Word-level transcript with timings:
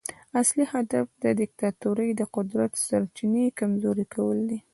اصلي 0.41 0.63
هدف 0.73 1.05
د 1.23 1.25
دیکتاتورۍ 1.41 2.09
د 2.15 2.21
قدرت 2.35 2.71
سرچینې 2.87 3.45
کمزوري 3.59 4.05
کول 4.13 4.37
دي. 4.49 4.59